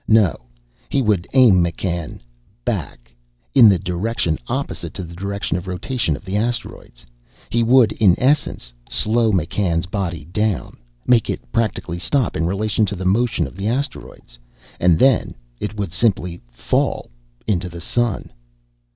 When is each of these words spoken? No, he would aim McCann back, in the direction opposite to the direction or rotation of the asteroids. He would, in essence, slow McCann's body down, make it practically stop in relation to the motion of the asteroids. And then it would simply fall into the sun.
No, 0.07 0.35
he 0.89 1.03
would 1.03 1.27
aim 1.33 1.63
McCann 1.63 2.21
back, 2.65 3.13
in 3.53 3.69
the 3.69 3.77
direction 3.77 4.39
opposite 4.47 4.95
to 4.95 5.03
the 5.03 5.13
direction 5.13 5.57
or 5.57 5.59
rotation 5.61 6.15
of 6.15 6.25
the 6.25 6.35
asteroids. 6.37 7.05
He 7.51 7.61
would, 7.61 7.91
in 7.91 8.15
essence, 8.19 8.73
slow 8.89 9.31
McCann's 9.31 9.85
body 9.85 10.25
down, 10.25 10.77
make 11.05 11.29
it 11.29 11.51
practically 11.51 11.99
stop 11.99 12.35
in 12.35 12.47
relation 12.47 12.83
to 12.87 12.95
the 12.95 13.05
motion 13.05 13.45
of 13.45 13.55
the 13.55 13.67
asteroids. 13.67 14.39
And 14.79 14.97
then 14.97 15.35
it 15.59 15.77
would 15.77 15.93
simply 15.93 16.41
fall 16.49 17.11
into 17.45 17.69
the 17.69 17.79
sun. 17.79 18.31